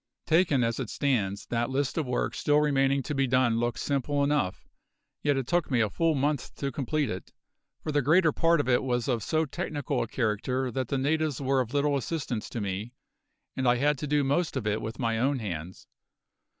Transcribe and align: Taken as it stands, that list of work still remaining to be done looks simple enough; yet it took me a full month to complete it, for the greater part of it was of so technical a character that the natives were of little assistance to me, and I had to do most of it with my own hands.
Taken 0.25 0.63
as 0.63 0.79
it 0.79 0.89
stands, 0.89 1.45
that 1.45 1.69
list 1.69 1.95
of 1.95 2.07
work 2.07 2.33
still 2.33 2.57
remaining 2.59 3.03
to 3.03 3.13
be 3.13 3.27
done 3.27 3.59
looks 3.59 3.83
simple 3.83 4.23
enough; 4.23 4.67
yet 5.21 5.37
it 5.37 5.45
took 5.45 5.69
me 5.69 5.79
a 5.79 5.91
full 5.91 6.15
month 6.15 6.55
to 6.55 6.71
complete 6.71 7.07
it, 7.11 7.31
for 7.83 7.91
the 7.91 8.01
greater 8.01 8.31
part 8.31 8.59
of 8.59 8.67
it 8.67 8.81
was 8.81 9.07
of 9.07 9.21
so 9.21 9.45
technical 9.45 10.01
a 10.01 10.07
character 10.07 10.71
that 10.71 10.87
the 10.87 10.97
natives 10.97 11.39
were 11.39 11.61
of 11.61 11.75
little 11.75 11.95
assistance 11.95 12.49
to 12.49 12.59
me, 12.59 12.93
and 13.55 13.67
I 13.67 13.75
had 13.75 13.99
to 13.99 14.07
do 14.07 14.23
most 14.23 14.57
of 14.57 14.65
it 14.65 14.81
with 14.81 14.97
my 14.97 15.19
own 15.19 15.37
hands. 15.37 15.85